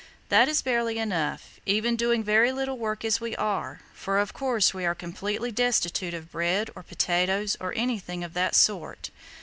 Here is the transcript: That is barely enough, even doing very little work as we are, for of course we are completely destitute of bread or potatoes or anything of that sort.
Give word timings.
That 0.29 0.47
is 0.47 0.63
barely 0.63 0.97
enough, 0.97 1.59
even 1.67 1.95
doing 1.95 2.23
very 2.23 2.51
little 2.51 2.75
work 2.79 3.05
as 3.05 3.21
we 3.21 3.35
are, 3.35 3.81
for 3.93 4.17
of 4.17 4.33
course 4.33 4.73
we 4.73 4.83
are 4.83 4.95
completely 4.95 5.51
destitute 5.51 6.15
of 6.15 6.31
bread 6.31 6.71
or 6.75 6.81
potatoes 6.81 7.55
or 7.59 7.71
anything 7.75 8.23
of 8.23 8.33
that 8.33 8.55
sort. 8.55 9.11